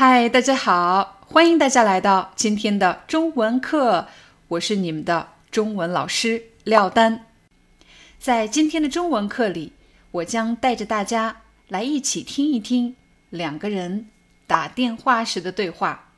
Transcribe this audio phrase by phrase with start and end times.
[0.00, 4.06] 嗨，大家好，欢迎大家来到今天的中文课，
[4.46, 7.26] 我是你们的中文老师廖丹。
[8.16, 9.72] 在今天的中文课里，
[10.12, 12.94] 我将带着大家来一起听一听
[13.30, 14.08] 两个人
[14.46, 16.12] 打电话时的对话。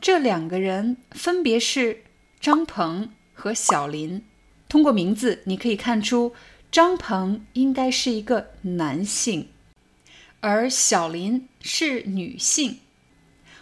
[0.00, 2.02] 这两个人分别是
[2.40, 4.20] 张鹏和小林。
[4.68, 6.34] 通过名字，你可以看出
[6.72, 9.48] 张鹏应该是一个男性。
[10.42, 12.78] 而小林是女性，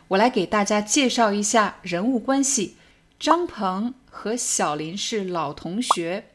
[0.09, 2.77] 我来给大家介绍一下人物关系。
[3.21, 6.31] 张鹏和小林是老同学，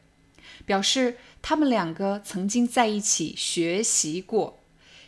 [0.64, 4.60] 表示他们两个曾经在一起学习过。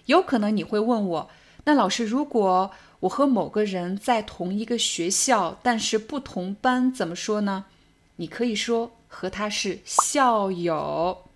[0.06, 1.30] 有可能你会问我，
[1.64, 7.66] 那老师，如果我和某个人在同一个学校，但是不同班，怎么说呢？
[8.16, 11.26] 你可以说和他是校友。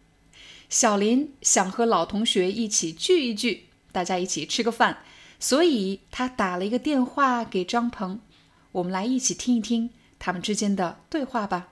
[0.69, 3.67] 小林想和老同学一起聚一聚。
[3.93, 5.03] 大家一起吃个饭，
[5.41, 8.21] 所以他打了一个电话给张鹏。
[8.73, 11.71] 我们来一起听一听他们之间的对话吧。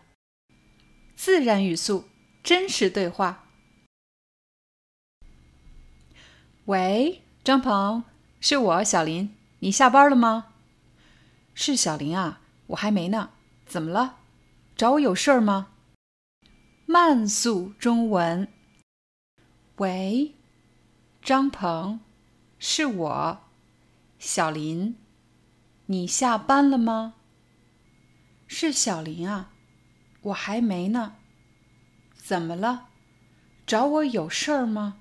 [1.15, 2.09] 自然语速，
[2.43, 3.45] 真实对话。
[6.65, 8.03] 喂，张鹏，
[8.41, 10.55] 是我小林，你下班了吗？
[11.55, 13.31] 是小林啊，我还没呢。
[13.67, 14.17] 怎么了？
[14.77, 15.73] 找我有事儿吗？
[16.87, 18.49] 慢速中文。
[19.77, 20.35] 喂，
[21.23, 22.01] 张鹏。
[22.59, 23.41] 是我，
[24.19, 24.97] 小林，
[25.87, 27.15] 你下班了吗？
[28.49, 29.53] 是小林啊，
[30.23, 31.15] 我还没呢。
[32.17, 32.89] 怎么了？
[33.65, 34.99] 找我有事儿吗？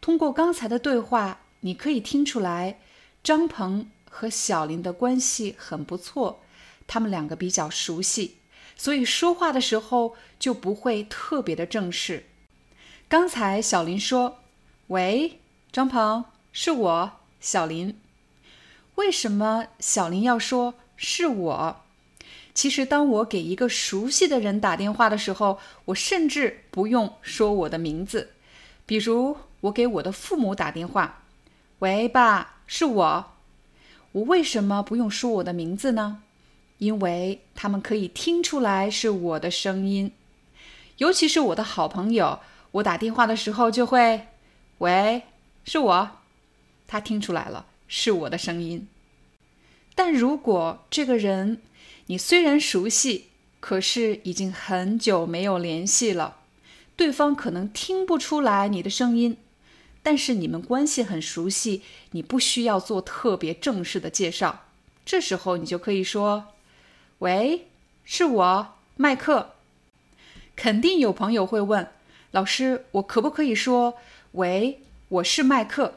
[0.00, 2.80] 通过刚才的对话，你可以听出来，
[3.22, 6.40] 张鹏和小林的关系很不错，
[6.86, 8.38] 他们两个比较熟悉，
[8.76, 12.26] 所以说话的时候就不会特别的正式。
[13.08, 14.40] 刚才小林说
[14.88, 15.40] ：“喂。”
[15.72, 17.98] 张鹏，是我，小林。
[18.96, 21.80] 为什么小林要说是我？
[22.52, 28.34] 其实，当我给一个熟悉的人打电话的时候，我甚至不用说我的名字。
[28.84, 31.22] 比如，我给我的父母打电话
[31.78, 33.32] ：“喂，爸，是我。”
[34.12, 36.22] 我为什么不用说我的名字呢？
[36.78, 40.12] 因为他们可以听出来是我的声音。
[40.98, 42.40] 尤其是我的好朋友，
[42.72, 44.26] 我打电话的时候就会
[44.78, 45.22] ：“喂。”
[45.64, 46.10] 是我，
[46.90, 48.88] 他听出来了，是我的声音。
[49.94, 51.62] 但如果这个人
[52.06, 53.26] 你虽然熟悉，
[53.60, 56.38] 可是已经很久没有联系了，
[56.96, 59.36] 对方可能听不出来你的声音，
[60.02, 64.64] 但是你们关系很熟悉，你不需要做特别正式的介绍，
[65.06, 66.46] 这时候你就可以说
[67.20, 67.68] ：“喂，
[68.04, 69.52] 是我，麦克。”
[70.56, 71.88] 肯定有朋友会问
[72.32, 73.94] 老师：“我可不可以说
[74.32, 74.80] 喂？”
[75.10, 75.94] 我是麦克。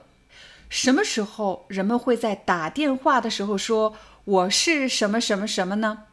[0.74, 3.96] 什么时候人们会在打电话的时候说
[4.26, 6.06] 我是什么什么什么呢？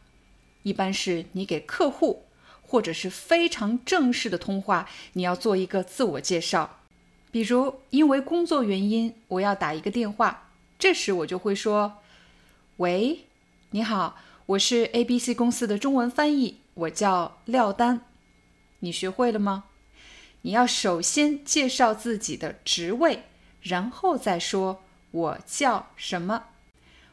[0.61, 2.27] 一般是你给客户
[2.61, 6.77] 或者是非常正式的通话，你要做一个自我介绍。
[7.31, 11.93] 比如因为工作原因我要打一个电话，这时我就会说
[12.77, 13.25] ：“喂，
[13.71, 18.01] 你好，我是 A B C 公司的中文翻译，我叫廖丹。
[18.81, 19.63] 你学会了吗？”
[20.43, 23.23] 你要首先介绍自己的职位，
[23.61, 26.45] 然后再说我叫什么。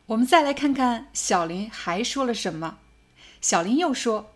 [0.07, 2.79] 我们再来看看小林还说了什么。
[3.41, 4.33] 小林又说：“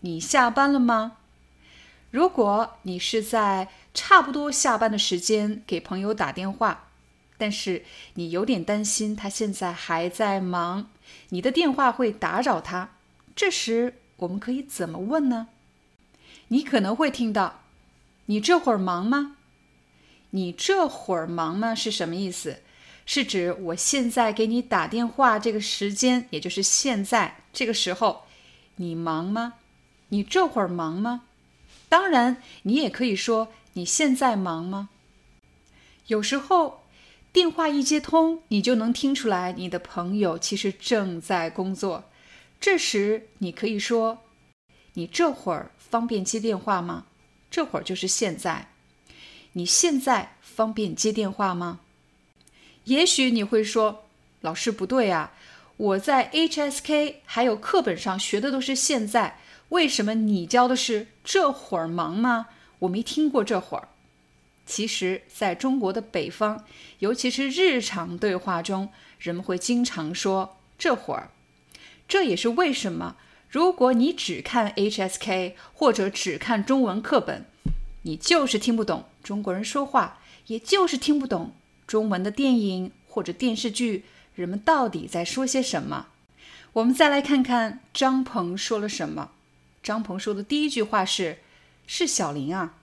[0.00, 1.18] 你下班了吗？”
[2.12, 6.84] 如果你是在差不多下班的时间给朋友打电话，
[7.36, 10.88] 但是你有点担心他现在还在忙，
[11.30, 12.90] 你的电话会打扰他，
[13.34, 15.48] 这时我们可以怎么问呢？
[16.48, 17.60] 你可能会听到。
[18.26, 19.35] 你这会儿忙吗？
[20.36, 21.74] 你这会儿忙吗？
[21.74, 22.58] 是什么意思？
[23.06, 28.24] 是指我现在给你打电话这个时间，也就是现在这个时候，
[28.76, 29.54] 你忙吗？
[30.10, 31.22] 你这会儿忙吗？
[31.88, 34.90] 当然，你也可以说你现在忙吗？
[36.08, 36.82] 有时候
[37.32, 42.04] 电话一接通，你就能听出来你的朋友其实正在工作。
[42.60, 44.18] 这时你可以说
[44.92, 47.06] ：“你这会儿方便接电话吗？”
[47.50, 48.68] 这会儿就是现在。
[49.56, 51.80] 你现在方便接电话吗？
[52.84, 54.04] 也许你会说
[54.42, 55.32] ：“老师不对啊，
[55.78, 62.48] 我在 HSK 还有课本上学的都是现在，为什么你教的是这会儿忙吗？
[62.80, 63.88] 我没听过这会儿。”
[64.66, 66.62] 其实，在中国的北方，
[66.98, 71.30] 尤其是日常对话中，人们会经常说“这会儿”。
[72.06, 73.16] 这也是为什么，
[73.48, 77.46] 如果你只看 HSK 或者只看中文课本，
[78.06, 81.52] 你就是听不懂中国人说话，也就是听不懂
[81.88, 84.04] 中文的电影或者电视剧，
[84.36, 86.06] 人们到底在说些什么。
[86.74, 89.32] 我们再来看看张鹏说了什么。
[89.82, 91.40] 张鹏说的第一句话是
[91.88, 92.76] ：“是小林啊。”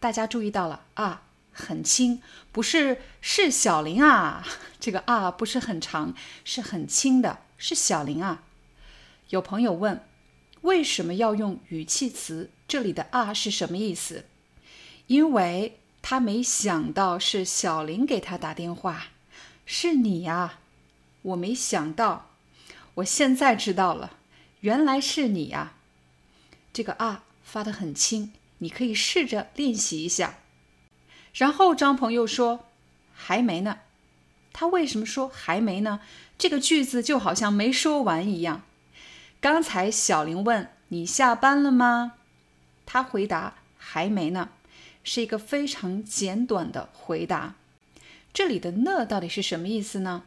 [0.00, 1.22] 大家注意到了啊，
[1.52, 2.20] 很轻，
[2.50, 4.44] 不是是小林啊，
[4.80, 6.12] 这个啊不是很长，
[6.44, 8.42] 是很轻的，是小林啊。
[9.28, 10.02] 有朋友问，
[10.62, 12.50] 为什么要用语气词？
[12.66, 14.24] 这里的啊是什么意思？
[15.08, 19.08] 因为他没想到是小林给他打电话，
[19.66, 20.60] 是你呀，
[21.22, 22.30] 我没想到，
[22.94, 24.12] 我现在知道了，
[24.60, 25.74] 原来是你呀。
[26.72, 28.32] 这个啊发的很轻。
[28.60, 30.34] 你可以试着练习一下。
[31.32, 32.66] 然后张鹏又说
[33.14, 33.78] ：“还没呢。”
[34.52, 36.00] 他为什么说还没呢？
[36.36, 38.62] 这个句子就好像没说完一样。
[39.40, 42.14] 刚才小林问你下班了吗？
[42.84, 44.48] 他回答：“还没呢。”
[45.08, 47.54] 是一个非常简短的回答。
[48.34, 50.24] 这里的“呢”到底是什么意思呢？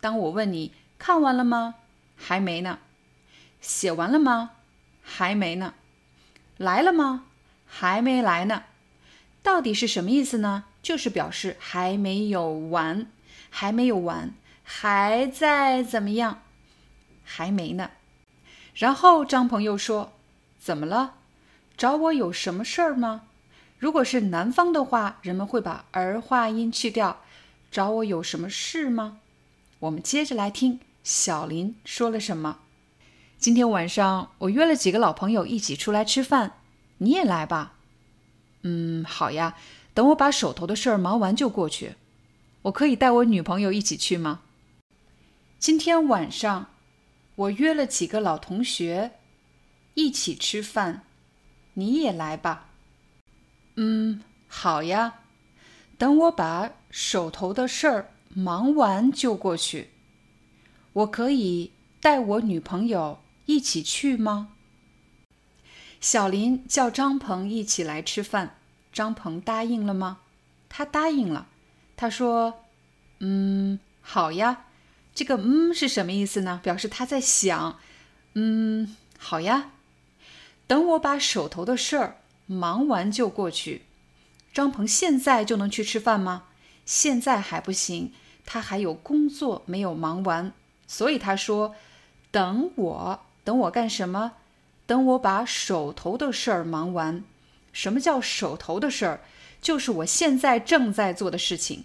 [0.00, 1.74] 当我问你看完了吗？
[2.16, 2.78] 还没呢。
[3.60, 4.52] 写完了吗？
[5.02, 5.74] 还没呢。
[6.56, 7.26] 来了吗？
[7.66, 8.64] 还没来呢，
[9.42, 10.64] 到底是什么意思呢？
[10.82, 13.06] 就是表示还没有完，
[13.50, 14.32] 还没有完，
[14.62, 16.40] 还在怎么样？
[17.24, 17.90] 还没呢。
[18.74, 20.14] 然后张鹏又说
[20.58, 21.16] ：“怎么了？
[21.76, 23.24] 找我有什么事儿吗？”
[23.84, 27.20] 如果是南方的话，人们会把儿化音去掉。
[27.70, 29.18] 找我有什么事吗？
[29.78, 32.60] 我们接着来听小林说了什么。
[33.36, 36.54] 今天晚上我约了几个老朋友一起出来吃饭。
[36.96, 37.74] 你也来吧，
[38.62, 39.54] 嗯，好呀。
[39.92, 41.96] 等我把手头的事儿忙完就过去。
[42.62, 44.40] 我可以带我女朋友一起去吗？
[45.58, 46.70] 今天晚上
[47.34, 49.10] 我约了几个老同学
[49.92, 51.02] 一起吃饭，
[51.74, 52.68] 你也来吧。
[53.76, 55.20] 嗯，好呀。
[55.96, 59.90] 等我把手头的事儿忙完就过去。
[60.92, 64.50] 我可以带我女朋友一起去吗？
[66.00, 68.56] 小林叫张鹏一起来吃饭，
[68.92, 70.18] 张鹏答应了吗？
[70.68, 71.46] 他答应了。
[71.96, 72.64] 他说
[73.20, 74.66] ：“嗯，好呀。”
[75.14, 76.60] 这个“嗯”是什么意思呢？
[76.62, 77.78] 表示他在想。
[78.34, 79.70] 嗯，好呀。
[80.66, 83.82] 等我把手头的事儿忙完就过去。
[84.52, 86.44] 张鹏现在就能去吃饭吗？
[86.86, 88.12] 现在还不行，
[88.44, 90.52] 他还有工作没有忙完。
[90.86, 91.74] 所以他说
[92.30, 94.32] ：“等我，等我干什么？”
[94.86, 97.24] 等我把手头的事儿忙完，
[97.72, 99.20] 什么叫手头的事儿？
[99.62, 101.84] 就是我现在正在做的事情。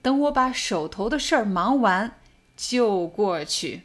[0.00, 2.14] 等我把手头的事儿忙完，
[2.56, 3.82] 就过去。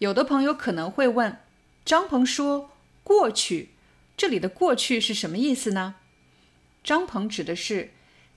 [0.00, 1.38] 有的朋友可能会问：
[1.84, 2.70] 张鹏说
[3.02, 3.70] “过去”，
[4.18, 5.94] 这里的“过去”是什么意思呢？
[6.84, 7.92] 张鹏指的是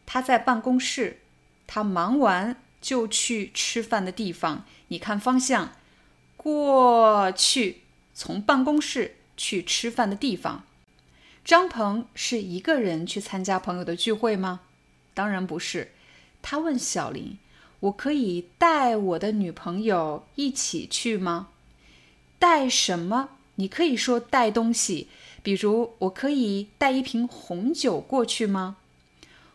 [0.06, 1.20] 他在办公室，
[1.68, 4.64] 他忙完就去吃饭的地方。
[4.88, 5.74] 你看方向，
[6.38, 7.82] 过去，
[8.14, 9.18] 从办公室。
[9.38, 10.66] 去吃饭的地方，
[11.44, 14.60] 张鹏是一个人去参加朋友的聚会吗？
[15.16, 15.94] 当然不是。
[16.44, 17.40] 他问小林
[17.80, 21.48] ：“我可以带我的女朋友一起去吗？”
[22.38, 23.30] 带什么？
[23.56, 25.08] 你可以说带东西，
[25.44, 28.78] 比如我可以带一瓶红酒过去吗？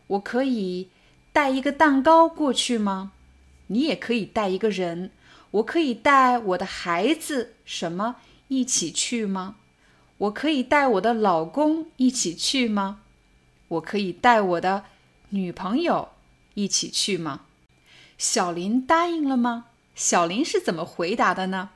[0.09, 0.89] 我可以
[1.33, 3.13] 带一个蛋糕过去吗？
[3.69, 5.11] 你也可以带一个人，
[5.51, 8.17] 我可以带我的孩子什么
[8.49, 9.57] 一起去吗？
[10.19, 13.01] 我可以带我的老公一起去吗？
[13.69, 14.85] 我可以带我的
[15.31, 16.09] 女朋友
[16.55, 17.43] 一起去吗？
[18.17, 19.67] 小林答应了吗？
[19.95, 21.71] 小林是怎么回答的呢？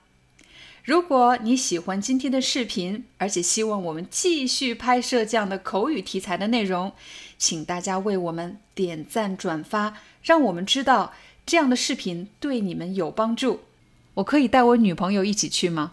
[0.83, 6.93] 如果你喜欢今天的视频，而且希望我们继续拍摄这样的口语题材的内容，
[7.37, 11.13] 请大家为我们点赞转发，让我们知道
[11.45, 13.61] 这样的视频对你们有帮助。
[14.15, 15.93] 我可以带我女朋友一起去吗？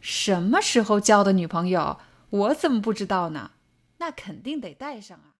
[0.00, 1.98] 什么时候交的女朋友？
[2.30, 3.50] 我怎么不知道呢？
[3.98, 5.39] 那肯定得带上啊。